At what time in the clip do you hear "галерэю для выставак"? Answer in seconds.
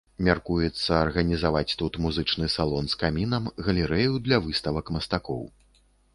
3.69-4.85